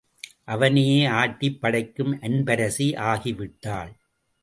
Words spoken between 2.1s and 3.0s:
Anbarasi